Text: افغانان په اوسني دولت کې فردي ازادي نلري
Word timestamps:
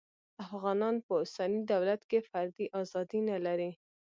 افغانان 0.45 0.95
په 1.05 1.11
اوسني 1.19 1.61
دولت 1.73 2.01
کې 2.09 2.19
فردي 2.29 2.65
ازادي 2.81 3.19
نلري 3.29 3.71